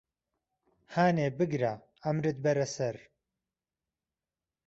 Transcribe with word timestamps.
هانێ 0.95 1.27
بگره 1.37 1.73
عەمرت 2.05 2.37
بەره 2.43 2.67
سەر 2.75 2.95